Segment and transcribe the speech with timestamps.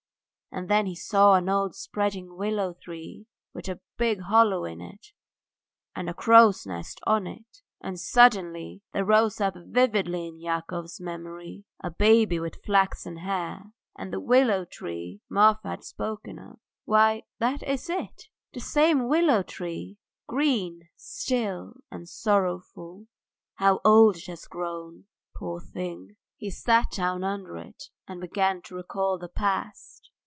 [0.53, 5.13] And then he saw an old spreading willow tree with a big hollow in it,
[5.95, 7.61] and a crow's nest on it....
[7.79, 13.63] And suddenly there rose up vividly in Yakov's memory a baby with flaxen hair,
[13.97, 16.59] and the willow tree Marfa had spoken of.
[16.83, 23.07] Why, that is it, the same willow tree green, still, and sorrowful....
[23.55, 26.17] How old it has grown, poor thing!
[26.35, 30.09] He sat down under it and began to recall the past.